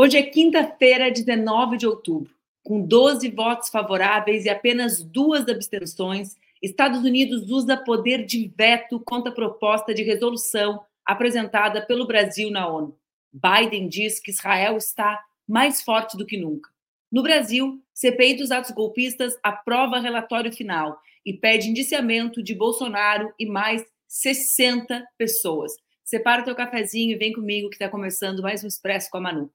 [0.00, 2.32] Hoje é quinta-feira, 19 de outubro.
[2.62, 9.32] Com 12 votos favoráveis e apenas duas abstenções, Estados Unidos usa poder de veto contra
[9.32, 12.96] a proposta de resolução apresentada pelo Brasil na ONU.
[13.32, 16.70] Biden diz que Israel está mais forte do que nunca.
[17.10, 23.46] No Brasil, CPI dos atos golpistas aprova relatório final e pede indiciamento de Bolsonaro e
[23.46, 25.72] mais 60 pessoas.
[26.04, 29.22] Separa o teu cafezinho e vem comigo que está começando mais um Expresso com a
[29.22, 29.50] Manu.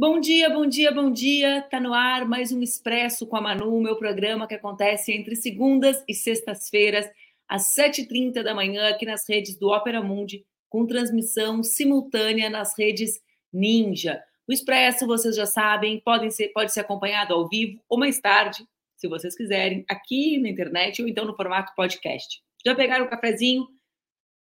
[0.00, 1.62] Bom dia, bom dia, bom dia.
[1.70, 6.04] Tá no ar mais um Expresso com a Manu, meu programa que acontece entre segundas
[6.06, 7.08] e sextas-feiras,
[7.48, 13.20] às 7h30 da manhã, aqui nas redes do Opera Mundi, com transmissão simultânea nas redes
[13.52, 14.22] Ninja.
[14.48, 18.66] O Expresso, vocês já sabem, pode ser, pode ser acompanhado ao vivo ou mais tarde,
[18.96, 22.42] se vocês quiserem, aqui na internet ou então no formato podcast.
[22.64, 23.68] Já pegaram o cafezinho?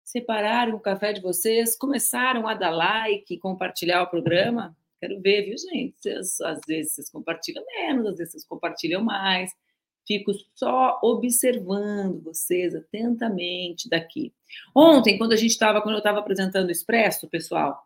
[0.03, 1.77] Separaram o café de vocês?
[1.77, 4.75] Começaram a dar like, compartilhar o programa?
[4.99, 5.95] Quero ver, viu, gente?
[6.01, 9.51] Vocês, às vezes vocês compartilham menos, às vezes vocês compartilham mais.
[10.07, 14.33] Fico só observando vocês atentamente daqui.
[14.75, 17.79] Ontem, quando a gente estava, quando eu estava apresentando o Expresso, pessoal,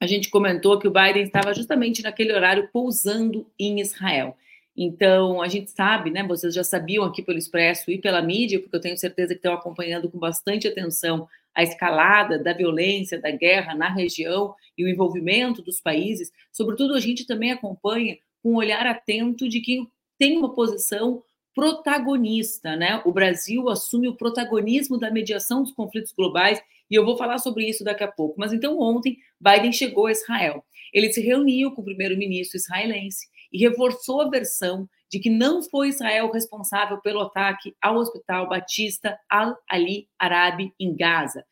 [0.00, 4.36] a gente comentou que o Biden estava justamente naquele horário pousando em Israel.
[4.76, 6.22] Então, a gente sabe, né?
[6.22, 9.52] Vocês já sabiam aqui pelo Expresso e pela mídia, porque eu tenho certeza que estão
[9.52, 15.60] acompanhando com bastante atenção a escalada da violência, da guerra na região e o envolvimento
[15.62, 16.30] dos países.
[16.52, 22.76] Sobretudo, a gente também acompanha com um olhar atento de quem tem uma posição protagonista,
[22.76, 23.02] né?
[23.04, 27.68] O Brasil assume o protagonismo da mediação dos conflitos globais e eu vou falar sobre
[27.68, 28.36] isso daqui a pouco.
[28.38, 30.64] Mas então, ontem, Biden chegou a Israel.
[30.92, 35.88] Ele se reuniu com o primeiro-ministro israelense e reforçou a versão de que não foi
[35.88, 41.44] Israel responsável pelo ataque ao Hospital Batista Al-Ali Arabi em Gaza.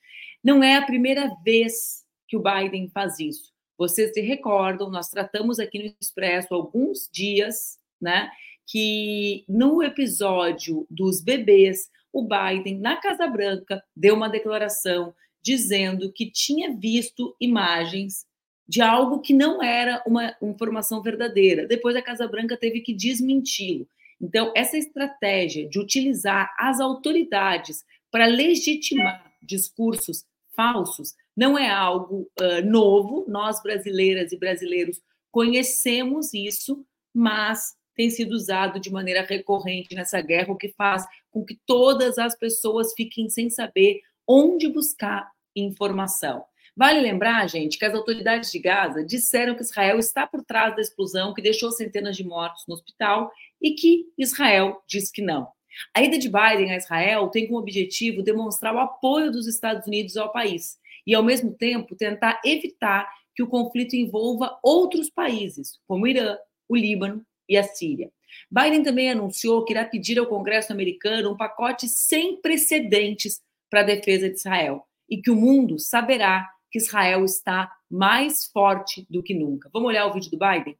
[0.44, 3.52] Não é a primeira vez que o Biden faz isso.
[3.78, 8.30] Vocês se recordam, nós tratamos aqui no Expresso alguns dias, né,
[8.66, 15.14] que no episódio dos bebês, o Biden, na Casa Branca, deu uma declaração
[15.46, 18.26] dizendo que tinha visto imagens
[18.68, 21.68] de algo que não era uma informação verdadeira.
[21.68, 23.86] Depois a Casa Branca teve que desmenti-lo.
[24.20, 30.24] Então, essa estratégia de utilizar as autoridades para legitimar discursos
[30.56, 33.24] falsos não é algo uh, novo.
[33.28, 40.52] Nós, brasileiras e brasileiros, conhecemos isso, mas tem sido usado de maneira recorrente nessa guerra,
[40.52, 46.44] o que faz com que todas as pessoas fiquem sem saber onde buscar informação.
[46.76, 50.82] Vale lembrar, gente, que as autoridades de Gaza disseram que Israel está por trás da
[50.82, 55.48] explosão que deixou centenas de mortos no hospital e que Israel diz que não.
[55.94, 60.18] A ida de Biden a Israel tem como objetivo demonstrar o apoio dos Estados Unidos
[60.18, 66.04] ao país e, ao mesmo tempo, tentar evitar que o conflito envolva outros países, como
[66.04, 66.36] o Irã,
[66.68, 68.10] o Líbano e a Síria.
[68.50, 73.40] Biden também anunciou que irá pedir ao Congresso americano um pacote sem precedentes
[73.70, 79.06] para a defesa de Israel e que o mundo saberá que Israel está mais forte
[79.08, 79.70] do que nunca.
[79.72, 80.76] Vamos olhar o vídeo do Biden?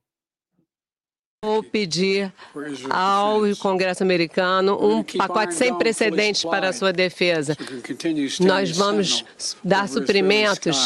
[1.45, 2.33] Vou pedir
[2.91, 7.57] ao Congresso americano um pacote sem precedentes para a sua defesa.
[8.41, 9.25] Nós vamos
[9.63, 10.77] dar suprimentos,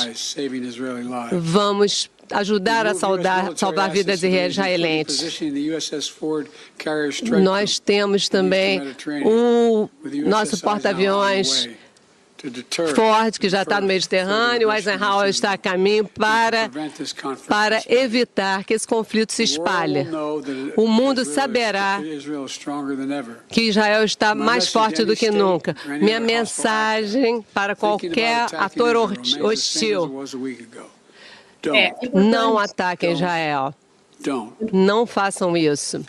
[1.32, 5.40] vamos ajudar a saudar, salvar vidas israelenses.
[7.42, 8.82] Nós temos também
[9.24, 9.88] um
[10.26, 11.70] nosso porta-aviões
[12.94, 16.70] Ford, que já está no Mediterrâneo, Eisenhower está a caminho para,
[17.46, 20.06] para evitar que esse conflito se espalhe.
[20.76, 22.00] O mundo saberá
[23.48, 25.76] que Israel está mais forte do que nunca.
[26.00, 28.96] Minha mensagem para qualquer ator
[29.42, 30.24] hostil
[31.74, 33.74] é, não ataquem Israel.
[34.72, 36.04] Não façam isso.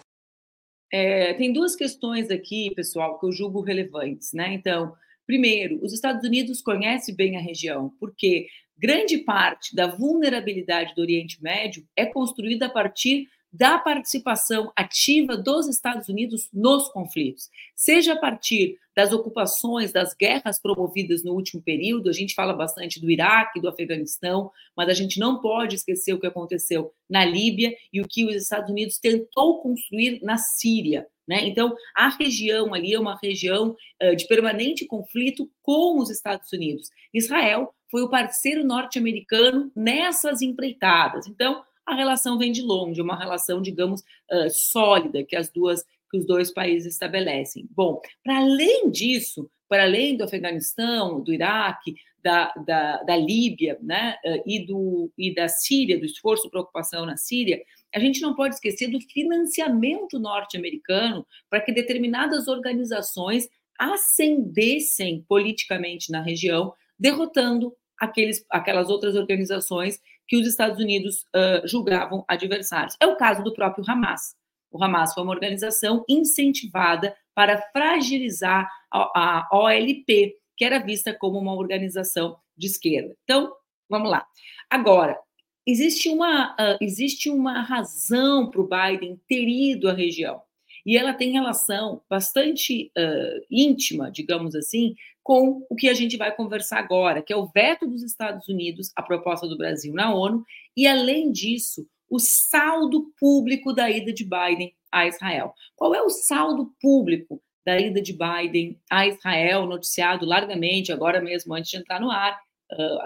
[0.91, 4.53] É, tem duas questões aqui, pessoal, que eu julgo relevantes, né?
[4.53, 4.93] Então,
[5.31, 8.47] primeiro, os Estados Unidos conhecem bem a região, porque
[8.77, 15.69] grande parte da vulnerabilidade do Oriente Médio é construída a partir da participação ativa dos
[15.69, 22.09] Estados Unidos nos conflitos, seja a partir das ocupações, das guerras promovidas no último período,
[22.09, 26.19] a gente fala bastante do Iraque, do Afeganistão, mas a gente não pode esquecer o
[26.19, 31.07] que aconteceu na Líbia e o que os Estados Unidos tentou construir na Síria.
[31.27, 31.47] Né?
[31.47, 36.89] Então, a região ali é uma região uh, de permanente conflito com os Estados Unidos.
[37.13, 41.27] Israel foi o parceiro norte-americano nessas empreitadas.
[41.27, 46.17] Então, a relação vem de longe, uma relação, digamos, uh, sólida que as duas que
[46.17, 47.65] os dois países estabelecem.
[47.71, 54.17] Bom, para além disso, para além do Afeganistão, do Iraque, da, da, da Líbia né,
[54.45, 57.61] e, do, e da Síria, do esforço para ocupação na Síria,
[57.93, 63.47] a gente não pode esquecer do financiamento norte-americano para que determinadas organizações
[63.77, 72.23] ascendessem politicamente na região, derrotando aqueles, aquelas outras organizações que os Estados Unidos uh, julgavam
[72.27, 72.95] adversários.
[72.99, 74.35] É o caso do próprio Hamas.
[74.71, 81.37] O Hamas foi uma organização incentivada para fragilizar a, a OLP, que era vista como
[81.37, 83.15] uma organização de esquerda.
[83.23, 83.51] Então,
[83.89, 84.25] vamos lá.
[84.69, 85.17] Agora,
[85.65, 90.41] existe uma, uh, existe uma razão para o Biden ter ido à região.
[90.85, 96.35] E ela tem relação bastante uh, íntima, digamos assim, com o que a gente vai
[96.35, 100.43] conversar agora, que é o veto dos Estados Unidos à proposta do Brasil na ONU,
[100.75, 105.53] e além disso, o saldo público da ida de Biden a Israel.
[105.75, 111.53] Qual é o saldo público da ida de Biden a Israel, noticiado largamente, agora mesmo,
[111.53, 112.37] antes de entrar no ar,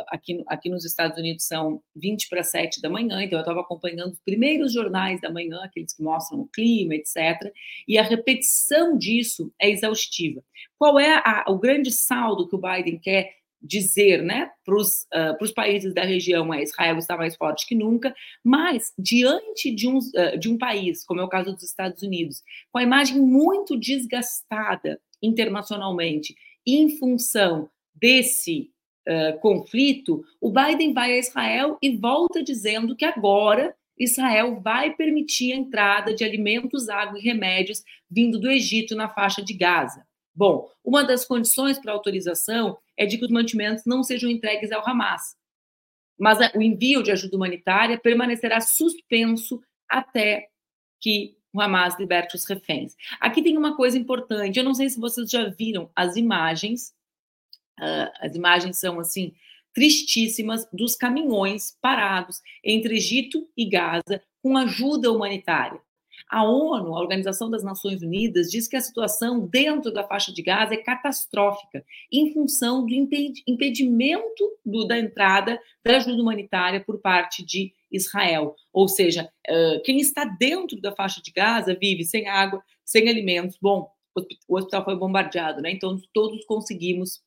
[0.09, 4.13] aqui, aqui nos Estados Unidos são 20 para 7 da manhã, então eu estava acompanhando
[4.13, 7.51] os primeiros jornais da manhã, aqueles que mostram o clima, etc.
[7.87, 10.43] E a repetição disso é exaustiva.
[10.77, 15.53] Qual é a, o grande saldo que o Biden quer dizer né, para os uh,
[15.55, 16.53] países da região?
[16.53, 18.13] É Israel está mais forte que nunca,
[18.43, 22.43] mas diante de um, uh, de um país, como é o caso dos Estados Unidos,
[22.71, 26.35] com a imagem muito desgastada internacionalmente,
[26.67, 28.74] em função desse
[29.07, 35.53] uh, conflito, o Biden vai a Israel e volta dizendo que agora Israel vai permitir
[35.53, 40.05] a entrada de alimentos, água e remédios vindo do Egito na faixa de Gaza.
[40.33, 44.87] Bom, uma das condições para autorização é de que os mantimentos não sejam entregues ao
[44.87, 45.35] Hamas.
[46.19, 50.49] Mas o envio de ajuda humanitária permanecerá suspenso até
[50.99, 52.95] que o Hamas liberte os reféns.
[53.19, 56.93] Aqui tem uma coisa importante, eu não sei se vocês já viram as imagens
[57.79, 59.33] Uh, as imagens são assim
[59.73, 65.79] tristíssimas dos caminhões parados entre Egito e Gaza com ajuda humanitária.
[66.29, 70.41] A ONU, a Organização das Nações Unidas, diz que a situação dentro da faixa de
[70.41, 77.45] Gaza é catastrófica, em função do impedimento do, da entrada da ajuda humanitária por parte
[77.45, 78.55] de Israel.
[78.73, 83.57] Ou seja, uh, quem está dentro da faixa de Gaza vive sem água, sem alimentos.
[83.61, 83.89] Bom,
[84.47, 85.71] o hospital foi bombardeado, né?
[85.71, 87.21] Então todos conseguimos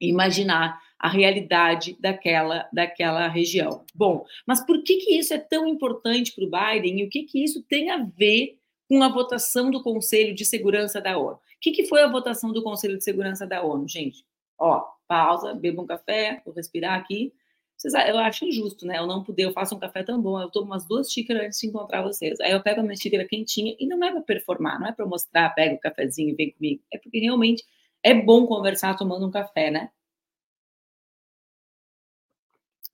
[0.00, 3.84] imaginar a realidade daquela, daquela região.
[3.94, 7.24] Bom, mas por que, que isso é tão importante para o Biden e o que,
[7.24, 8.58] que isso tem a ver
[8.88, 11.34] com a votação do Conselho de Segurança da ONU?
[11.34, 14.24] O que, que foi a votação do Conselho de Segurança da ONU, gente?
[14.58, 17.32] Ó, pausa, beba um café, vou respirar aqui.
[17.76, 18.98] Vocês, eu acho injusto, né?
[18.98, 21.60] Eu não poder, eu faço um café tão bom, eu tomo umas duas xícaras antes
[21.60, 22.40] de encontrar vocês.
[22.40, 25.04] Aí eu pego a minha xícara quentinha e não é para performar, não é para
[25.04, 26.82] mostrar, pega o cafezinho e vem comigo.
[26.92, 27.64] É porque realmente
[28.04, 29.90] é bom conversar tomando um café, né?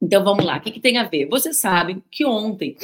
[0.00, 1.26] Então vamos lá, o que, que tem a ver?
[1.28, 2.76] Vocês sabem que ontem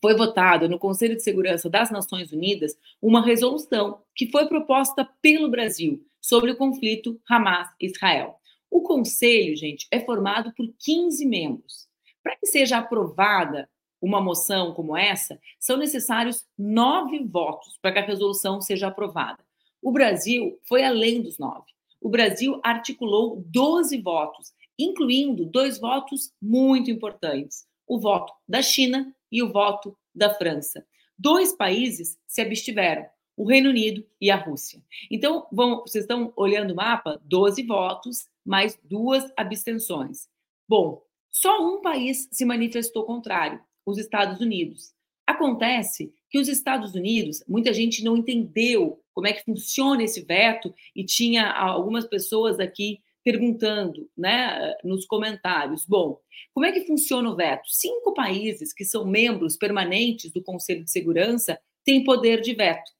[0.00, 5.50] foi votada no Conselho de Segurança das Nações Unidas uma resolução que foi proposta pelo
[5.50, 8.36] Brasil sobre o conflito Hamas-Israel.
[8.70, 11.88] O Conselho, gente, é formado por 15 membros.
[12.22, 13.68] Para que seja aprovada
[14.00, 19.44] uma moção como essa, são necessários nove votos para que a resolução seja aprovada.
[19.82, 21.66] O Brasil foi além dos nove.
[22.00, 29.42] O Brasil articulou 12 votos, incluindo dois votos muito importantes: o voto da China e
[29.42, 30.86] o voto da França.
[31.18, 33.06] Dois países se abstiveram,
[33.36, 34.82] o Reino Unido e a Rússia.
[35.10, 37.20] Então, vão, vocês estão olhando o mapa?
[37.24, 40.28] 12 votos, mais duas abstenções.
[40.68, 44.92] Bom, só um país se manifestou contrário, os Estados Unidos.
[45.26, 50.74] Acontece que os Estados Unidos, muita gente não entendeu como é que funciona esse veto
[50.96, 55.84] e tinha algumas pessoas aqui perguntando, né, nos comentários.
[55.84, 56.18] Bom,
[56.54, 57.68] como é que funciona o veto?
[57.68, 62.90] Cinco países que são membros permanentes do Conselho de Segurança têm poder de veto.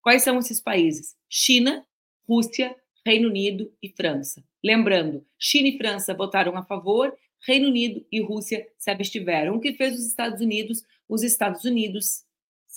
[0.00, 1.14] Quais são esses países?
[1.28, 1.86] China,
[2.26, 4.42] Rússia, Reino Unido e França.
[4.64, 7.14] Lembrando, China e França votaram a favor,
[7.46, 9.56] Reino Unido e Rússia se abstiveram.
[9.56, 10.82] O que fez os Estados Unidos?
[11.06, 12.24] Os Estados Unidos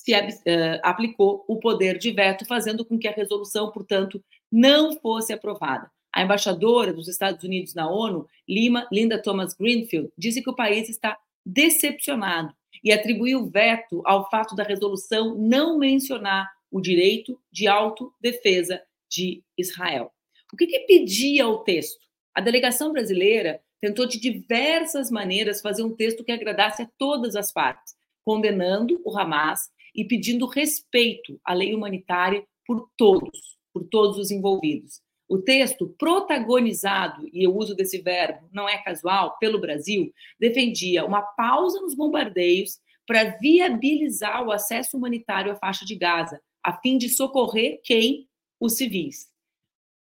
[0.06, 5.34] se uh, aplicou o poder de veto, fazendo com que a resolução, portanto, não fosse
[5.34, 5.90] aprovada.
[6.14, 10.88] A embaixadora dos Estados Unidos na ONU, Lima, Linda Thomas Greenfield, disse que o país
[10.90, 18.82] está decepcionado e atribuiu veto ao fato da resolução não mencionar o direito de autodefesa
[19.10, 20.12] de Israel.
[20.54, 22.06] O que, que pedia o texto?
[22.34, 27.52] A delegação brasileira tentou de diversas maneiras fazer um texto que agradasse a todas as
[27.52, 34.30] partes, condenando o Hamas e pedindo respeito à lei humanitária por todos, por todos os
[34.32, 35.02] envolvidos.
[35.28, 41.22] O texto, protagonizado, e eu uso desse verbo, não é casual, pelo Brasil, defendia uma
[41.22, 47.10] pausa nos bombardeios para viabilizar o acesso humanitário à faixa de Gaza, a fim de
[47.10, 48.28] socorrer quem?
[48.60, 49.28] Os civis.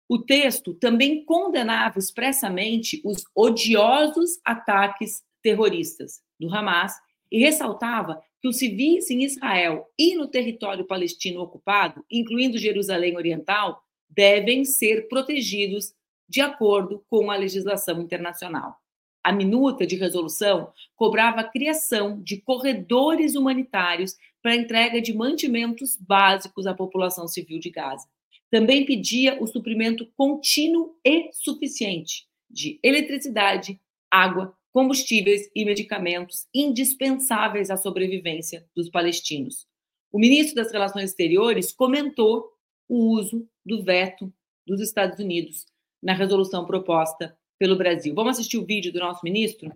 [0.10, 6.94] O texto também condenava expressamente os odiosos ataques terroristas do Hamas
[7.32, 13.82] e ressaltava que os civis em Israel e no território palestino ocupado, incluindo Jerusalém Oriental,
[14.10, 15.94] devem ser protegidos
[16.30, 18.76] de acordo com a legislação internacional.
[19.24, 26.66] A minuta de resolução cobrava a criação de corredores humanitários para entrega de mantimentos básicos
[26.66, 28.08] à população civil de Gaza.
[28.50, 33.80] Também pedia o suprimento contínuo e suficiente de eletricidade,
[34.10, 39.66] água, combustíveis e medicamentos indispensáveis à sobrevivência dos palestinos.
[40.12, 42.46] O ministro das Relações Exteriores comentou
[42.88, 44.32] o uso do veto
[44.68, 45.66] dos Estados Unidos
[46.00, 48.14] na resolução proposta pelo Brasil.
[48.14, 49.74] Vamos assistir o vídeo do nosso ministro?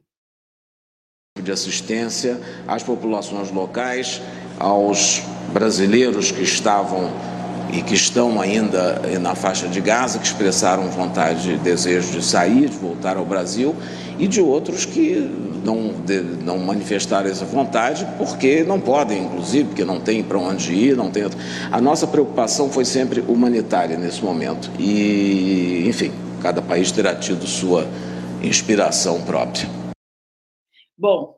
[1.42, 4.22] De assistência às populações locais,
[4.60, 7.10] aos brasileiros que estavam
[7.72, 12.70] e que estão ainda na faixa de Gaza, que expressaram vontade e desejo de sair,
[12.70, 13.76] de voltar ao Brasil,
[14.20, 15.16] e de outros que
[15.64, 20.74] não, de, não manifestaram essa vontade porque não podem, inclusive, porque não tem para onde
[20.74, 21.24] ir, não tem.
[21.72, 24.70] A nossa preocupação foi sempre humanitária nesse momento.
[24.80, 26.12] E, enfim,
[26.42, 27.88] cada país terá tido sua
[28.44, 29.68] inspiração própria.
[30.98, 31.36] Bom,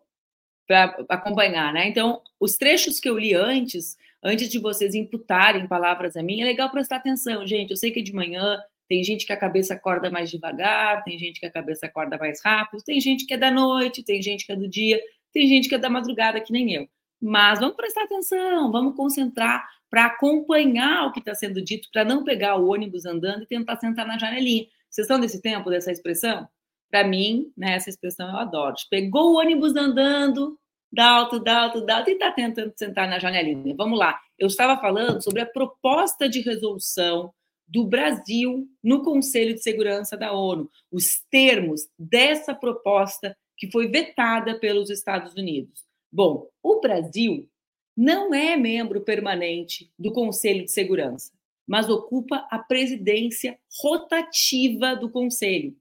[0.67, 1.87] para acompanhar, né?
[1.87, 6.45] Então, os trechos que eu li antes antes de vocês imputarem palavras a mim, é
[6.45, 7.71] legal prestar atenção, gente.
[7.71, 11.39] Eu sei que de manhã tem gente que a cabeça acorda mais devagar, tem gente
[11.39, 14.51] que a cabeça acorda mais rápido, tem gente que é da noite, tem gente que
[14.51, 15.01] é do dia,
[15.33, 16.87] tem gente que é da madrugada, que nem eu.
[17.21, 22.23] Mas vamos prestar atenção, vamos concentrar para acompanhar o que está sendo dito, para não
[22.23, 24.65] pegar o ônibus andando e tentar sentar na janelinha.
[24.89, 26.47] Vocês são desse tempo, dessa expressão?
[26.89, 28.75] Para mim, né, essa expressão eu adoro.
[28.89, 30.59] Pegou o ônibus andando,
[30.93, 33.73] dá alto, dá alto, dá alto, e está tentando sentar na janelinha.
[33.75, 34.19] Vamos lá.
[34.38, 37.33] Eu estava falando sobre a proposta de resolução
[37.67, 44.59] do Brasil no Conselho de Segurança da ONU, os termos dessa proposta que foi vetada
[44.59, 45.83] pelos Estados Unidos.
[46.12, 47.50] Bom, o Brasil
[47.97, 51.31] não é membro permanente do Conselho de Segurança,
[51.65, 55.75] mas ocupa a presidência rotativa do Conselho.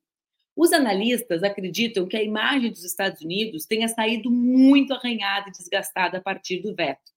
[0.56, 6.18] Os analistas acreditam que a imagem dos Estados Unidos tenha saído muito arranhada e desgastada
[6.18, 7.10] a partir do veto.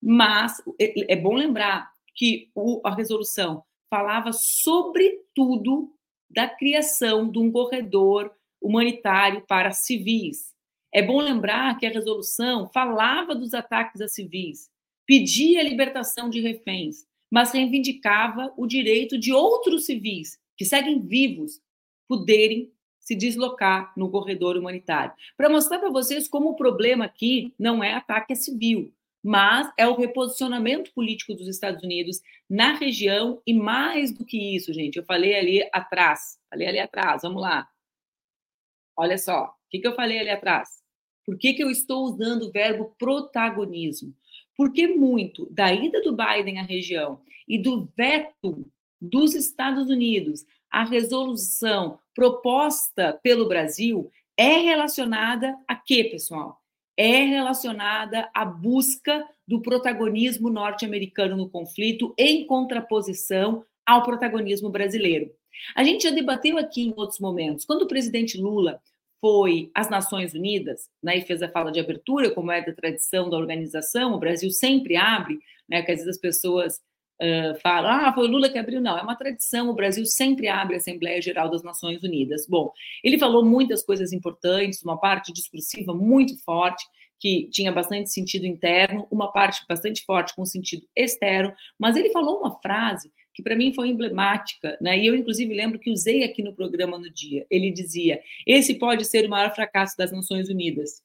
[0.00, 2.50] Mas é, é bom lembrar que
[2.84, 5.92] a resolução falava sobretudo
[6.30, 10.54] da criação de um corredor humanitário para civis.
[10.92, 14.68] É bom lembrar que a resolução falava dos ataques a civis,
[15.06, 21.60] pedia a libertação de reféns, mas reivindicava o direito de outros civis que seguem vivos
[22.08, 25.12] poderem se deslocar no corredor humanitário.
[25.36, 29.94] Para mostrar para vocês como o problema aqui não é ataque civil, mas é o
[29.94, 35.36] reposicionamento político dos Estados Unidos na região e mais do que isso, gente, eu falei
[35.36, 37.68] ali atrás, falei ali atrás, vamos lá.
[38.96, 40.82] Olha só, o que, que eu falei ali atrás?
[41.24, 44.14] Por que, que eu estou usando o verbo protagonismo?
[44.56, 50.84] Porque muito da ida do Biden à região e do veto dos Estados Unidos a
[50.84, 56.60] resolução proposta pelo Brasil é relacionada a quê, pessoal?
[56.96, 65.30] É relacionada à busca do protagonismo norte-americano no conflito em contraposição ao protagonismo brasileiro.
[65.74, 67.64] A gente já debateu aqui em outros momentos.
[67.64, 68.80] Quando o presidente Lula
[69.20, 73.28] foi às Nações Unidas, né, e fez a fala de abertura, como é da tradição
[73.28, 76.80] da organização, o Brasil sempre abre, né, que às vezes as pessoas
[77.20, 78.80] uh, falam, ah, foi o Lula que abriu.
[78.80, 82.46] Não, é uma tradição, o Brasil sempre abre a Assembleia Geral das Nações Unidas.
[82.48, 82.72] Bom,
[83.02, 86.84] ele falou muitas coisas importantes, uma parte discursiva muito forte,
[87.20, 92.38] que tinha bastante sentido interno, uma parte bastante forte com sentido externo, mas ele falou
[92.38, 94.98] uma frase que para mim foi emblemática, né?
[94.98, 97.46] E eu inclusive lembro que usei aqui no programa no dia.
[97.48, 101.02] Ele dizia: "Esse pode ser o maior fracasso das Nações Unidas",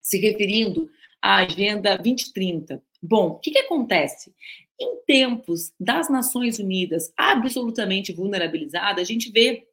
[0.00, 0.88] se referindo
[1.20, 2.80] à Agenda 2030.
[3.02, 4.32] Bom, o que, que acontece?
[4.78, 9.66] Em tempos das Nações Unidas absolutamente vulnerabilizada, a gente vê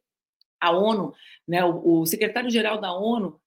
[0.60, 1.12] a ONU,
[1.46, 3.38] né, o, o secretário-geral da ONU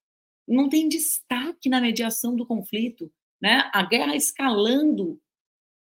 [0.48, 3.12] não tem destaque na mediação do conflito,
[3.42, 3.70] né?
[3.74, 5.20] A guerra escalando,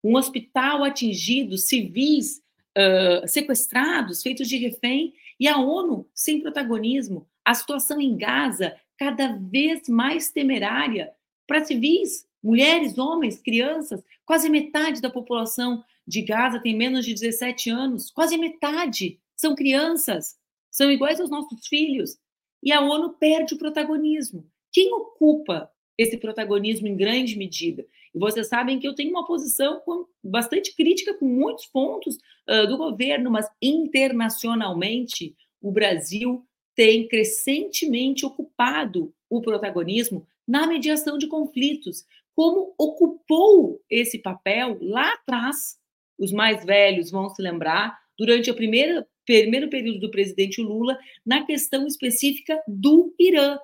[0.04, 2.42] um hospital atingido, civis
[2.78, 7.28] uh, sequestrados, feitos de refém, e a ONU sem protagonismo.
[7.46, 11.12] A situação em Gaza cada vez mais temerária
[11.48, 14.04] para civis, mulheres, homens, crianças.
[14.26, 20.36] Quase metade da população de Gaza tem menos de 17 anos, quase metade são crianças,
[20.70, 22.18] são iguais aos nossos filhos.
[22.64, 24.46] E a ONU perde o protagonismo.
[24.72, 27.86] Quem ocupa esse protagonismo em grande medida?
[28.14, 29.82] E vocês sabem que eu tenho uma posição
[30.24, 32.18] bastante crítica com muitos pontos
[32.48, 36.46] uh, do governo, mas internacionalmente o Brasil
[36.76, 42.06] tem crescentemente ocupado o protagonismo na mediação de conflitos,
[42.42, 45.78] como ocupou esse papel lá atrás.
[46.18, 51.46] Os mais velhos vão se lembrar, durante o primeiro, primeiro período do presidente Lula, na
[51.46, 53.60] questão específica do Irã.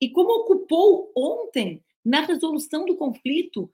[0.00, 3.70] E como ocupou ontem na resolução do conflito,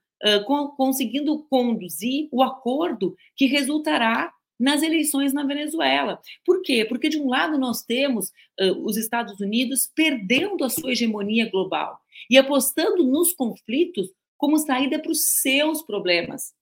[0.76, 6.20] conseguindo conduzir o acordo que resultará nas eleições na Venezuela.
[6.44, 6.84] Por quê?
[6.84, 8.28] Porque, de um lado, nós temos
[8.60, 11.98] uh, os Estados Unidos perdendo a sua hegemonia global
[12.30, 16.54] e apostando nos conflitos como saída para os seus problemas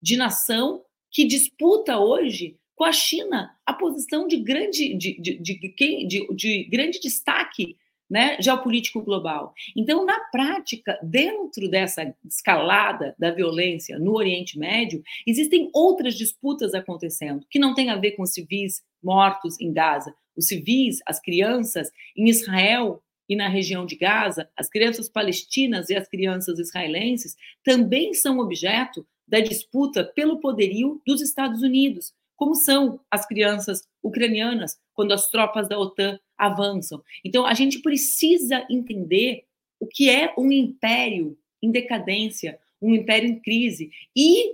[0.00, 6.06] de nação que disputa hoje com a China a posição de grande, de, de, de,
[6.06, 7.76] de, de grande destaque
[8.12, 9.54] né, geopolítico global.
[9.74, 17.46] Então, na prática, dentro dessa escalada da violência no Oriente Médio, existem outras disputas acontecendo
[17.48, 20.14] que não têm a ver com civis mortos em Gaza.
[20.36, 23.02] Os civis, as crianças em Israel
[23.32, 27.34] e na região de Gaza, as crianças palestinas e as crianças israelenses
[27.64, 34.78] também são objeto da disputa pelo poderio dos Estados Unidos, como são as crianças ucranianas
[34.92, 37.02] quando as tropas da OTAN avançam.
[37.24, 39.44] Então, a gente precisa entender
[39.80, 44.52] o que é um império em decadência, um império em crise e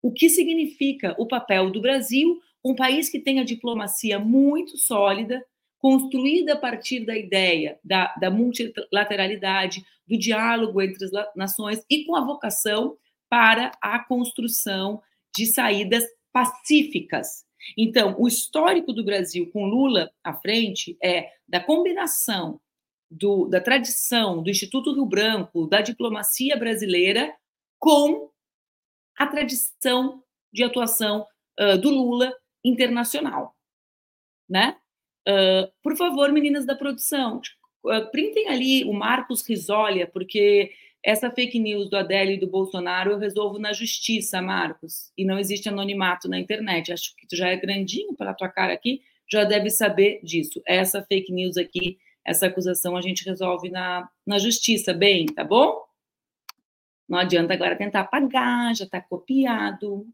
[0.00, 5.44] o que significa o papel do Brasil, um país que tem a diplomacia muito sólida,
[5.80, 12.14] construída a partir da ideia da, da multilateralidade, do diálogo entre as nações e com
[12.14, 12.96] a vocação
[13.28, 15.02] para a construção
[15.34, 17.44] de saídas pacíficas.
[17.76, 22.60] Então, o histórico do Brasil com Lula à frente é da combinação
[23.10, 27.34] do, da tradição do Instituto Rio Branco, da diplomacia brasileira,
[27.78, 28.30] com
[29.18, 31.26] a tradição de atuação
[31.58, 32.32] uh, do Lula
[32.64, 33.56] internacional.
[34.48, 34.76] Né?
[35.28, 37.40] Uh, por favor, meninas da produção,
[37.84, 43.12] uh, printem ali o Marcos Risolia, porque essa fake news do Adélio e do Bolsonaro
[43.12, 45.10] eu resolvo na justiça, Marcos.
[45.16, 46.92] E não existe anonimato na internet.
[46.92, 50.60] Acho que tu já é grandinho pela tua cara aqui, já deve saber disso.
[50.66, 55.82] Essa fake news aqui, essa acusação a gente resolve na, na justiça, bem, tá bom?
[57.08, 60.06] Não adianta agora tentar apagar, já tá copiado.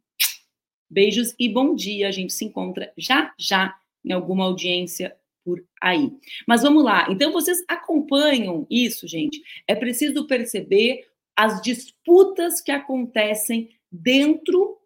[0.89, 2.09] Beijos e bom dia.
[2.09, 6.11] A gente se encontra já já em alguma audiência por aí.
[6.47, 7.07] Mas vamos lá.
[7.11, 9.43] Então, vocês acompanham isso, gente.
[9.67, 14.79] É preciso perceber as disputas que acontecem dentro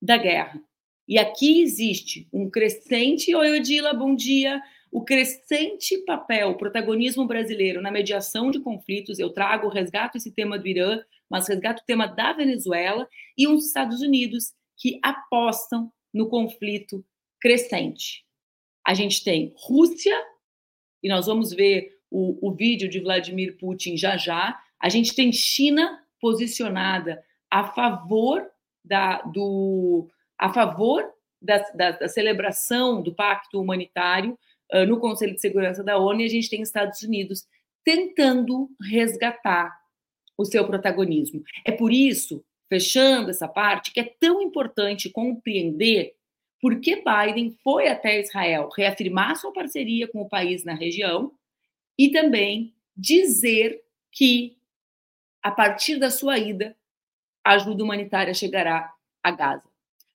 [0.00, 0.60] da guerra.
[1.06, 3.34] E aqui existe um crescente.
[3.34, 4.62] Oi, Odila, bom dia.
[4.90, 9.18] O crescente papel, o protagonismo brasileiro na mediação de conflitos.
[9.18, 13.66] Eu trago, resgato esse tema do Irã, mas resgato o tema da Venezuela e os
[13.66, 17.04] Estados Unidos que apostam no conflito
[17.40, 18.24] crescente
[18.84, 20.16] a gente tem Rússia,
[21.02, 24.60] e nós vamos ver o, o vídeo de Vladimir Putin já já.
[24.78, 28.46] A gente tem China posicionada a favor
[28.84, 31.04] da, do, a favor
[31.40, 34.38] da, da, da celebração do pacto humanitário
[34.72, 37.46] uh, no Conselho de Segurança da ONU, e a gente tem Estados Unidos
[37.84, 39.76] tentando resgatar
[40.36, 41.42] o seu protagonismo.
[41.64, 46.14] É por isso, fechando essa parte, que é tão importante compreender
[46.62, 51.32] por que Biden foi até Israel reafirmar sua parceria com o país na região
[51.98, 54.56] e também dizer que,
[55.42, 56.76] a partir da sua ida,
[57.44, 58.94] a ajuda humanitária chegará
[59.24, 59.68] a Gaza.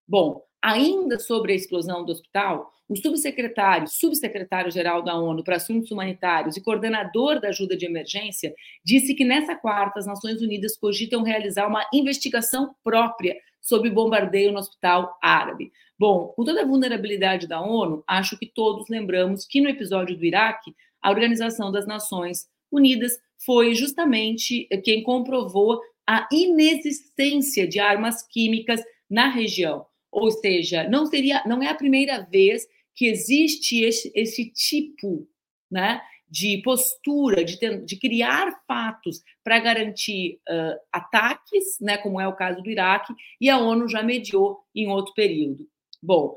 [0.08, 6.56] Bom, ainda sobre a explosão do hospital, o subsecretário, subsecretário-geral da ONU para Assuntos Humanitários
[6.56, 8.56] e coordenador da ajuda de emergência,
[8.86, 13.36] disse que nessa quarta as Nações Unidas cogitam realizar uma investigação própria
[13.68, 15.74] sobre bombardeio no hospital árabe.
[16.00, 20.24] Bom, com toda a vulnerabilidade da ONU, acho que todos lembramos que no episódio do
[20.24, 23.12] Iraque, a Organização das Nações Unidas
[23.46, 29.86] foi justamente quem comprovou a inexistência de armas químicas na região.
[30.10, 35.28] Ou seja, não seria, não é a primeira vez que existe esse, esse tipo
[35.70, 42.28] né, de postura, de, ter, de criar fatos para garantir uh, ataques, né, como é
[42.28, 45.68] o caso do Iraque, e a ONU já mediou em outro período.
[46.02, 46.36] Bom,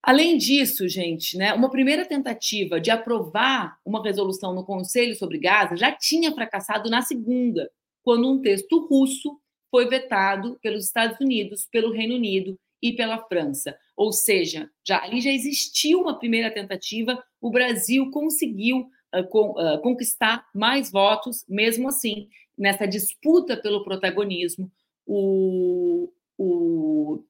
[0.00, 5.76] Além disso, gente, né, uma primeira tentativa de aprovar uma resolução no Conselho sobre Gaza
[5.76, 7.68] já tinha fracassado na segunda,
[8.02, 9.38] quando um texto russo
[9.70, 13.76] foi vetado pelos Estados Unidos, pelo Reino Unido e pela França.
[13.96, 19.80] Ou seja, já ali já existiu uma primeira tentativa, o Brasil conseguiu uh, con, uh,
[19.82, 24.70] conquistar mais votos, mesmo assim, nessa disputa pelo protagonismo,
[25.06, 27.24] o, o,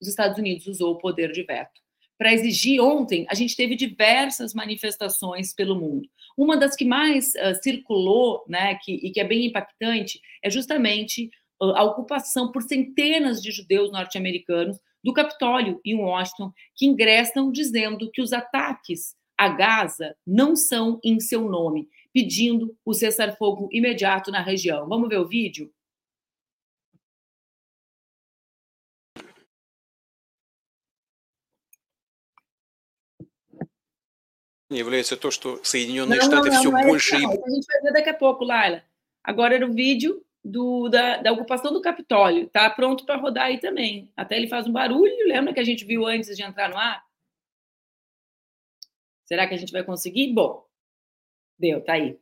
[0.00, 1.82] os Estados Unidos usou o poder de veto.
[2.16, 6.08] Para exigir, ontem, a gente teve diversas manifestações pelo mundo.
[6.36, 11.28] Uma das que mais uh, circulou, né, que, e que é bem impactante, é justamente
[11.60, 18.21] a ocupação por centenas de judeus norte-americanos do Capitólio em Washington, que ingressam dizendo que
[18.21, 24.87] os ataques a Gaza não são em seu nome, pedindo o cessar-fogo imediato na região.
[24.87, 25.71] Vamos ver o vídeo?
[34.69, 37.17] является то, что Соединенные não, Штаты não, все não, больше...
[37.17, 38.83] Não, a gente vai ver daqui a pouco, Laila.
[39.23, 42.44] Agora era o vídeo do, da, da, ocupação do Capitólio.
[42.44, 44.12] Está pronto para rodar aí também.
[44.16, 45.26] Até ele faz um barulho.
[45.26, 47.02] Lembra que a gente viu antes de entrar no ar?
[49.24, 50.32] Será que a gente vai conseguir?
[50.34, 50.66] Bom,
[51.58, 52.18] deu, tá aí.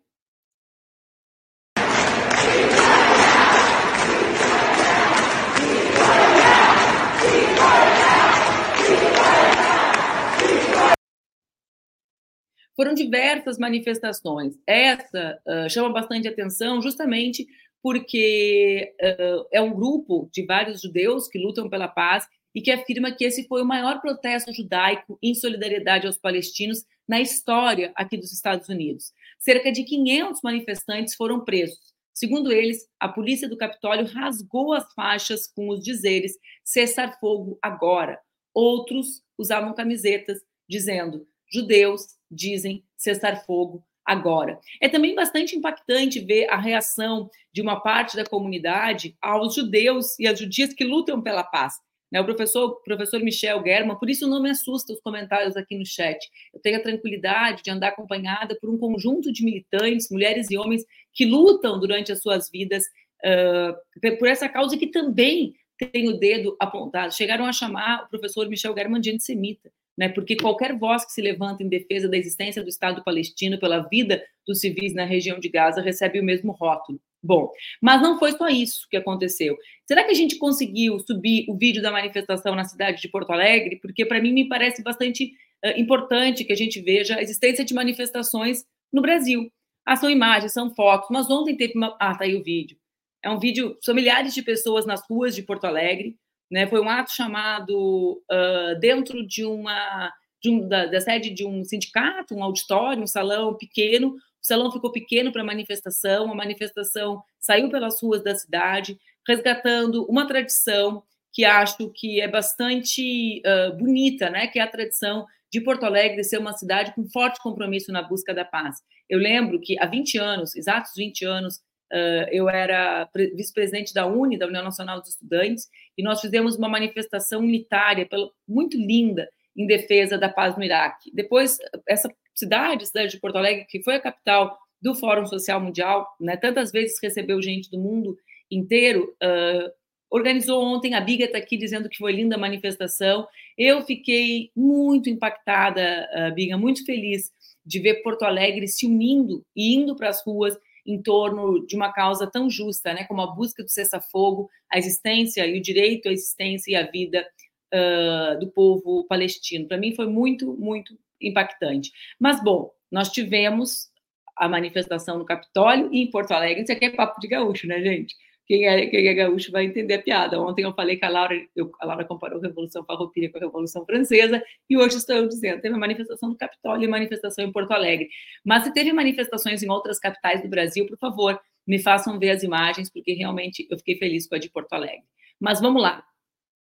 [12.74, 14.58] Foram diversas manifestações.
[14.66, 17.46] Essa uh, chama bastante atenção justamente
[17.82, 23.10] porque uh, é um grupo de vários judeus que lutam pela paz e que afirma
[23.10, 28.32] que esse foi o maior protesto judaico em solidariedade aos palestinos na história aqui dos
[28.32, 29.12] Estados Unidos.
[29.38, 31.92] Cerca de 500 manifestantes foram presos.
[32.14, 38.20] Segundo eles, a polícia do Capitólio rasgou as faixas com os dizeres cessar fogo agora.
[38.54, 44.58] Outros usavam camisetas dizendo judeus dizem cessar fogo agora.
[44.80, 50.26] É também bastante impactante ver a reação de uma parte da comunidade aos judeus e
[50.26, 51.74] às judias que lutam pela paz.
[52.10, 55.86] Né, o professor, professor Michel German, por isso não me assusta os comentários aqui no
[55.86, 56.18] chat.
[56.52, 60.84] Eu tenho a tranquilidade de andar acompanhada por um conjunto de militantes, mulheres e homens,
[61.14, 62.84] que lutam durante as suas vidas
[63.24, 67.14] uh, por essa causa que também tem o dedo apontado.
[67.14, 70.08] Chegaram a chamar o professor Michel German de antissemita né?
[70.08, 74.22] Porque qualquer voz que se levanta em defesa da existência do Estado palestino pela vida
[74.46, 77.00] dos civis na região de Gaza recebe o mesmo rótulo.
[77.22, 77.50] Bom,
[77.80, 79.56] mas não foi só isso que aconteceu.
[79.86, 83.78] Será que a gente conseguiu subir o vídeo da manifestação na cidade de Porto Alegre?
[83.80, 85.32] Porque para mim me parece bastante
[85.64, 89.48] uh, importante que a gente veja a existência de manifestações no Brasil.
[89.86, 91.96] Ah, são imagens, são fotos, mas ontem teve uma.
[92.00, 92.76] Ah, tá aí o vídeo.
[93.22, 96.16] É um vídeo, são milhares de pessoas nas ruas de Porto Alegre,
[96.52, 96.66] né?
[96.66, 100.12] Foi um ato chamado uh, dentro de uma
[100.42, 104.08] de um, da, da, sede de um sindicato, um auditório, um salão pequeno.
[104.08, 106.30] O salão ficou pequeno para a manifestação.
[106.30, 113.40] A manifestação saiu pelas ruas da cidade, resgatando uma tradição que acho que é bastante
[113.46, 114.48] uh, bonita, né?
[114.48, 118.34] Que é a tradição de Porto Alegre ser uma cidade com forte compromisso na busca
[118.34, 118.76] da paz.
[119.08, 121.60] Eu lembro que há 20 anos, exatos 20 anos,
[121.92, 126.68] Uh, eu era vice-presidente da UNE, da União Nacional dos Estudantes, e nós fizemos uma
[126.68, 128.08] manifestação unitária,
[128.48, 131.10] muito linda, em defesa da paz no Iraque.
[131.12, 136.08] Depois, essa cidade, cidade de Porto Alegre, que foi a capital do Fórum Social Mundial,
[136.20, 138.16] né, tantas vezes recebeu gente do mundo
[138.50, 139.70] inteiro, uh,
[140.10, 143.26] organizou ontem, a Biga está aqui dizendo que foi linda a manifestação.
[143.56, 147.30] Eu fiquei muito impactada, uh, Biga, muito feliz
[147.64, 151.92] de ver Porto Alegre se unindo e indo para as ruas em torno de uma
[151.92, 156.12] causa tão justa, né, como a busca do cessar-fogo, a existência e o direito à
[156.12, 157.26] existência e à vida
[157.72, 159.68] uh, do povo palestino.
[159.68, 161.92] Para mim foi muito, muito impactante.
[162.18, 163.90] Mas, bom, nós tivemos
[164.36, 166.62] a manifestação no Capitólio e em Porto Alegre.
[166.62, 168.16] Isso aqui é papo de gaúcho, né, gente?
[168.46, 170.40] Quem é, quem é gaúcho vai entender a piada.
[170.40, 173.40] Ontem eu falei que a Laura, eu, a Laura comparou a Revolução Farroupilha com a
[173.40, 178.08] Revolução Francesa, e hoje estou dizendo, teve manifestação no Capitólio e manifestação em Porto Alegre.
[178.44, 182.42] Mas se teve manifestações em outras capitais do Brasil, por favor, me façam ver as
[182.42, 185.04] imagens, porque realmente eu fiquei feliz com a de Porto Alegre.
[185.38, 186.04] Mas vamos lá.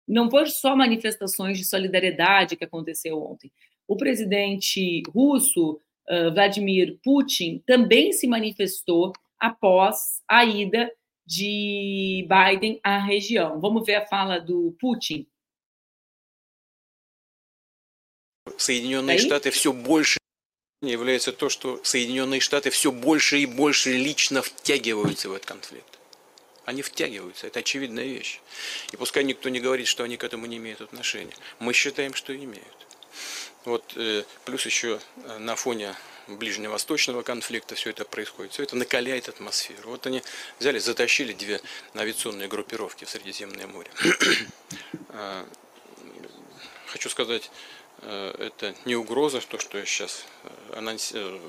[0.08, 3.52] Não foi só manifestações de solidariedade que aconteceu ontem.
[3.86, 10.92] O presidente russo, uh, Vladimir Putin, também se manifestou após a ida
[11.28, 13.60] de Biden à região.
[13.60, 15.28] Vamos ver a fala do Putin.
[18.58, 20.18] Соединенные Штаты все больше
[20.82, 26.00] является то, что Соединенные Штаты все больше и больше лично втягиваются в этот конфликт.
[26.64, 28.40] Они втягиваются, это очевидная вещь.
[28.92, 31.34] И пускай никто не говорит, что они к этому не имеют отношения.
[31.60, 32.88] Мы считаем, что имеют.
[33.66, 35.00] Вот, э, плюс еще
[35.40, 35.94] на фоне
[36.28, 38.54] ближневосточного конфликта все это происходит.
[38.54, 39.90] Все это накаляет атмосферу.
[39.90, 40.24] Вот они
[40.60, 41.62] взяли, затащили две
[41.96, 43.90] авиационные группировки в Средиземное море.
[46.88, 47.52] Хочу сказать,
[48.02, 51.12] Э, это не угроза, то, что я сейчас э, анонс...
[51.14, 51.40] Э,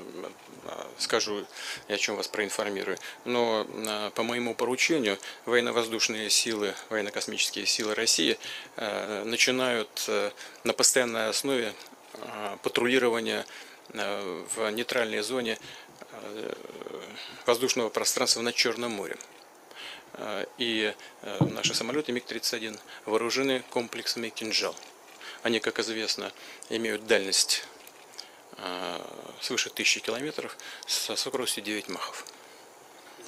[0.99, 1.47] скажу,
[1.89, 2.99] о чем вас проинформирую.
[3.25, 3.67] Но
[4.15, 8.37] по моему поручению военно-воздушные силы, военно-космические силы России
[8.77, 10.11] начинают
[10.65, 11.73] на постоянной основе
[12.63, 13.47] патрулирование
[13.91, 15.59] в нейтральной зоне
[17.47, 19.19] воздушного пространства над Черным морем.
[20.59, 20.95] И
[21.41, 24.75] наши самолеты МиГ-31 вооружены комплексами «Кинжал».
[25.43, 26.33] Они, как известно,
[26.69, 27.65] имеют дальность
[28.57, 29.01] э,
[29.41, 32.25] свыше тысячи километров со скоростью 9 махов.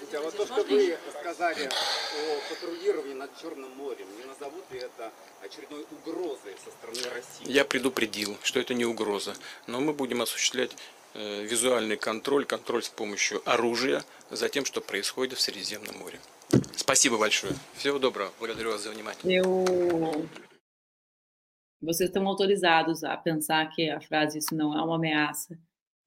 [0.01, 4.79] Извините, а вот то, что вы сказали о патрулировании над Черным морем, не назовут ли
[4.79, 5.13] это
[5.45, 7.53] очередной угрозой со стороны России?
[7.53, 9.35] Я предупредил, что это не угроза,
[9.67, 10.75] но мы будем осуществлять
[11.15, 16.19] э, визуальный контроль, контроль с помощью оружия за тем, что происходит в Средиземном море.
[16.77, 17.53] Спасибо большое.
[17.75, 18.33] Всего доброго.
[18.39, 19.21] Благодарю вас за внимание.
[21.83, 25.59] vocês estão autorizados a pensar que a frase isso não é uma ameaça,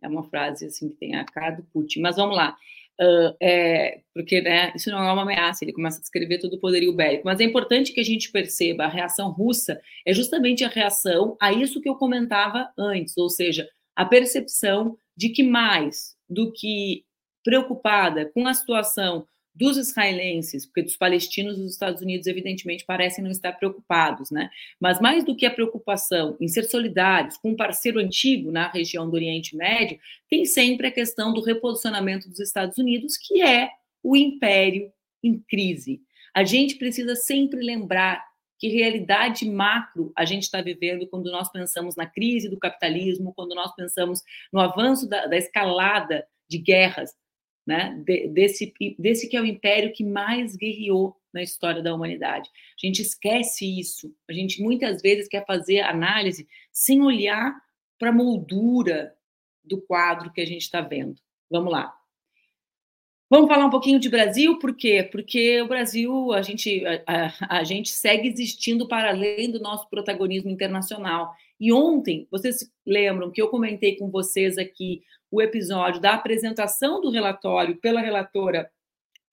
[0.02, 2.02] é uma frase assim que tem a cara do Putin.
[2.02, 2.56] Mas vamos lá,
[3.02, 5.64] uh, é, porque né, isso não é uma ameaça.
[5.64, 7.26] Ele começa a descrever todo o poderio bélico.
[7.26, 11.52] Mas é importante que a gente perceba a reação russa é justamente a reação a
[11.52, 17.06] isso que eu comentava antes, ou seja, a percepção de que mais do que
[17.44, 23.30] preocupada com a situação dos israelenses, porque dos palestinos os Estados Unidos evidentemente parecem não
[23.30, 24.50] estar preocupados, né?
[24.80, 29.08] Mas mais do que a preocupação em ser solidários com um parceiro antigo na região
[29.08, 33.70] do Oriente Médio, tem sempre a questão do reposicionamento dos Estados Unidos, que é
[34.02, 34.92] o império
[35.24, 36.02] em crise.
[36.34, 38.24] A gente precisa sempre lembrar
[38.58, 43.54] que realidade macro a gente está vivendo quando nós pensamos na crise do capitalismo, quando
[43.54, 47.12] nós pensamos no avanço da, da escalada de guerras
[47.66, 52.50] né, desse, desse que é o império que mais guerreou na história da humanidade.
[52.82, 54.14] A gente esquece isso.
[54.30, 57.56] A gente muitas vezes quer fazer análise sem olhar
[57.98, 59.16] para a moldura
[59.64, 61.16] do quadro que a gente está vendo.
[61.50, 61.94] Vamos lá.
[63.30, 65.02] Vamos falar um pouquinho de Brasil, por quê?
[65.12, 70.52] Porque o Brasil, a gente, a, a gente segue existindo para além do nosso protagonismo
[70.52, 71.34] internacional.
[71.60, 75.02] E ontem, vocês lembram que eu comentei com vocês aqui
[75.34, 78.70] o episódio da apresentação do relatório pela relatora,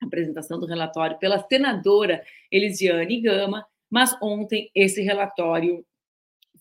[0.02, 5.84] apresentação do relatório pela senadora Elisiane Gama, mas ontem esse relatório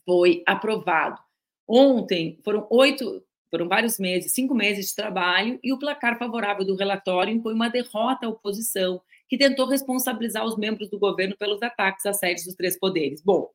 [0.05, 1.21] foi aprovado.
[1.65, 6.75] Ontem foram oito, foram vários meses, cinco meses de trabalho, e o placar favorável do
[6.75, 12.05] relatório impõe uma derrota à oposição, que tentou responsabilizar os membros do governo pelos ataques
[12.05, 13.21] às sedes dos três poderes.
[13.21, 13.49] Bom,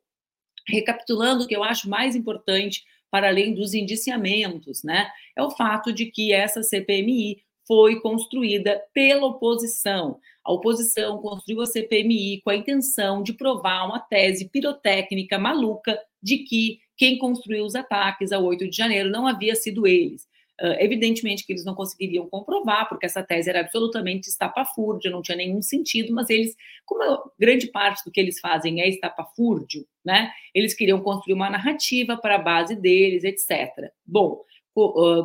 [0.67, 2.83] recapitulando o que eu acho mais importante
[3.15, 5.09] para além dos indiciamentos, né?
[5.37, 10.19] É o fato de que essa CPMI foi construída pela oposição.
[10.45, 16.39] A oposição construiu a CPMI com a intenção de provar uma tese pirotécnica maluca de
[16.39, 20.27] que quem construiu os ataques ao 8 de janeiro não havia sido eles.
[20.61, 25.61] Evidentemente que eles não conseguiriam comprovar, porque essa tese era absolutamente estapafúrdia, não tinha nenhum
[25.61, 26.55] sentido, mas eles,
[26.87, 30.31] como grande parte do que eles fazem é estapafúrdio, né?
[30.55, 33.91] Eles queriam construir uma narrativa para a base deles, etc.
[34.07, 34.45] Bom,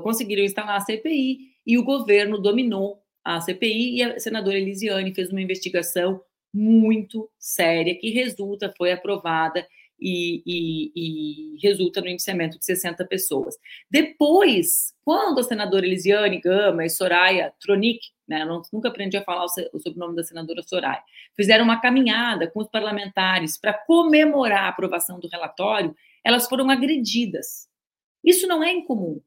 [0.01, 5.29] conseguiram instalar a CPI e o governo dominou a CPI e a senadora Elisiane fez
[5.29, 9.67] uma investigação muito séria que resulta, foi aprovada
[10.01, 13.55] e, e, e, resulta no indiciamento de 60 pessoas.
[13.89, 19.79] Depois, quando a senadora Elisiane Gama e Soraya Tronic, né, nunca aprendi a falar o
[19.79, 21.01] sobrenome da senadora Soraya,
[21.35, 27.67] fizeram uma caminhada com os parlamentares para comemorar a aprovação do relatório, elas foram agredidas.
[28.23, 29.21] Isso não é incomum.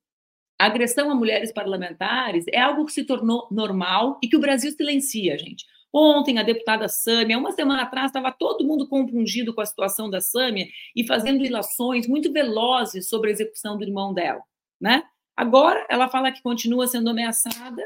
[0.59, 4.71] A agressão a mulheres parlamentares é algo que se tornou normal e que o Brasil
[4.71, 5.65] silencia, gente.
[5.93, 10.21] Ontem, a deputada Sâmia, uma semana atrás, estava todo mundo compungido com a situação da
[10.21, 14.43] Sâmia e fazendo ilações muito velozes sobre a execução do irmão dela.
[14.81, 15.03] Né?
[15.37, 17.83] Agora, ela fala que continua sendo ameaçada.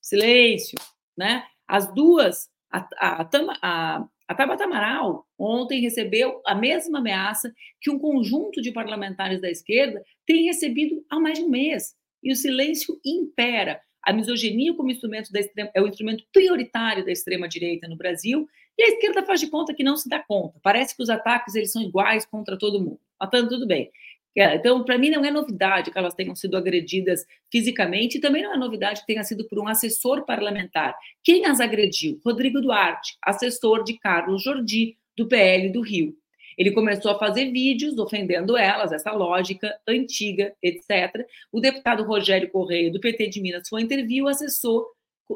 [0.00, 0.78] Silêncio.
[1.16, 1.44] Né?
[1.66, 3.28] As duas, a, a,
[3.60, 9.50] a, a Tabata Amaral, ontem recebeu a mesma ameaça que um conjunto de parlamentares da
[9.50, 11.94] esquerda tem recebido há mais de um mês.
[12.22, 13.80] E o silêncio impera.
[14.04, 18.48] A misoginia como instrumento da extrema, é o instrumento prioritário da extrema direita no Brasil
[18.76, 20.58] e a esquerda faz de conta que não se dá conta.
[20.62, 23.00] Parece que os ataques eles são iguais contra todo mundo.
[23.20, 23.90] Matando tudo bem.
[24.36, 28.44] É, então, para mim, não é novidade que elas tenham sido agredidas fisicamente, e também
[28.44, 30.94] não é novidade que tenha sido por um assessor parlamentar.
[31.24, 32.20] Quem as agrediu?
[32.24, 36.14] Rodrigo Duarte, assessor de Carlos Jordi, do PL do Rio.
[36.58, 41.24] Ele começou a fazer vídeos ofendendo elas, essa lógica antiga, etc.
[41.52, 44.84] O deputado Rogério Correia, do PT de Minas, foi interview, assessor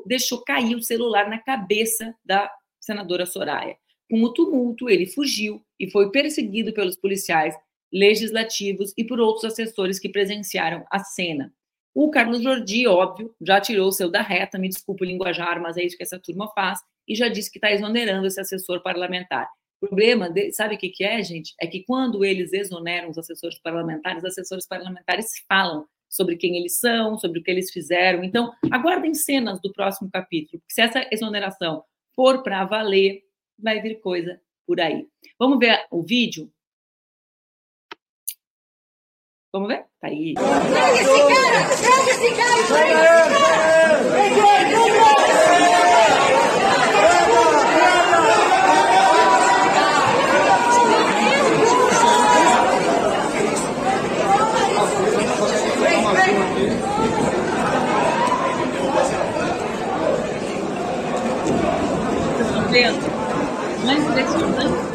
[0.06, 3.76] deixou cair o celular na cabeça da senadora Soraya.
[4.10, 7.54] Com o tumulto, ele fugiu e foi perseguido pelos policiais
[7.92, 11.52] legislativos e por outros assessores que presenciaram a cena.
[11.94, 15.84] O Carlos Jordi, óbvio, já tirou o seu da reta, me desculpe linguajar, mas é
[15.84, 19.46] isso que essa turma faz, e já disse que está exonerando esse assessor parlamentar.
[19.82, 21.54] O problema, sabe o que, que é, gente?
[21.60, 26.78] É que quando eles exoneram os assessores parlamentares, os assessores parlamentares falam sobre quem eles
[26.78, 28.22] são, sobre o que eles fizeram.
[28.22, 31.82] Então, aguardem cenas do próximo capítulo, porque se essa exoneração
[32.14, 33.24] for para valer,
[33.58, 35.08] vai vir coisa por aí.
[35.36, 36.48] Vamos ver o vídeo?
[39.52, 39.84] Vamos ver?
[40.00, 40.34] Tá aí.
[40.34, 41.66] Pega esse cara!
[41.82, 42.52] Pega esse cara!
[62.72, 64.92] Não é impressionante?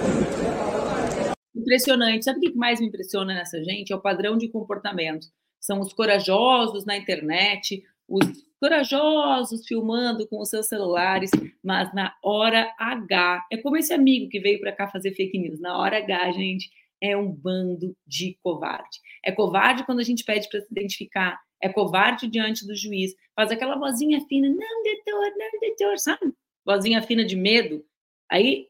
[1.77, 2.25] Impressionante.
[2.25, 3.93] Sabe o que mais me impressiona nessa gente?
[3.93, 5.27] É o padrão de comportamento.
[5.59, 8.25] São os corajosos na internet, os
[8.59, 11.29] corajosos filmando com os seus celulares,
[11.63, 13.45] mas na hora H.
[13.51, 15.59] É como esse amigo que veio para cá fazer fake news.
[15.59, 16.69] Na hora H, gente,
[17.01, 18.99] é um bando de covarde.
[19.23, 21.39] É covarde quando a gente pede para se identificar.
[21.61, 23.13] É covarde diante do juiz.
[23.35, 26.33] Faz aquela vozinha fina, não, doutor, não, doutor, sabe?
[26.65, 27.83] Vozinha fina de medo.
[28.29, 28.67] Aí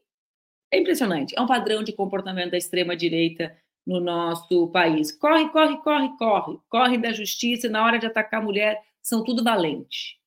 [0.70, 1.34] é impressionante.
[1.36, 5.10] É um padrão de comportamento da extrema-direita no nosso país.
[5.10, 6.58] Corre, corre, corre, corre.
[6.68, 10.18] Corre da justiça na hora de atacar a mulher são tudo valente.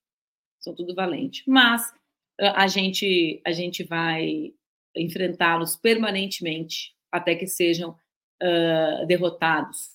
[0.59, 1.43] São tudo valente.
[1.47, 1.93] Mas
[2.39, 4.53] a gente, a gente vai
[4.95, 9.91] enfrentá-los permanentemente até que sejam uh, derrotados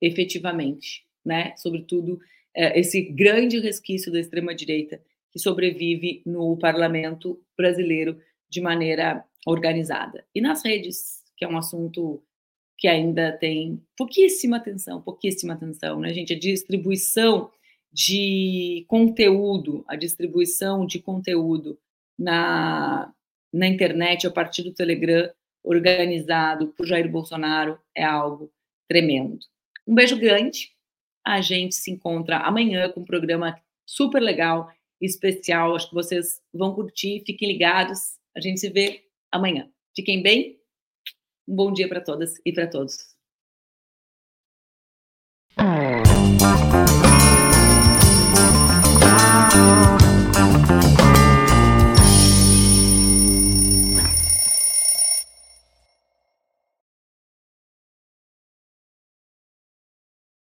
[0.00, 1.54] efetivamente, né?
[1.56, 2.20] Sobretudo uh,
[2.74, 8.20] esse grande resquício da extrema direita que sobrevive no parlamento brasileiro
[8.50, 10.24] de maneira organizada.
[10.34, 12.22] E nas redes, que é um assunto
[12.78, 16.32] que ainda tem pouquíssima atenção, pouquíssima atenção, né, gente?
[16.32, 17.50] A distribuição
[17.92, 21.78] de conteúdo, a distribuição de conteúdo
[22.18, 23.12] na,
[23.52, 25.30] na internet a partir do Telegram,
[25.62, 28.50] organizado por Jair Bolsonaro, é algo
[28.88, 29.38] tremendo.
[29.86, 30.70] Um beijo grande.
[31.24, 35.76] A gente se encontra amanhã com um programa super legal, especial.
[35.76, 37.22] Acho que vocês vão curtir.
[37.24, 38.16] Fiquem ligados.
[38.36, 39.68] A gente se vê amanhã.
[39.96, 40.60] Fiquem bem.
[41.48, 43.11] Um bom dia para todas e para todos.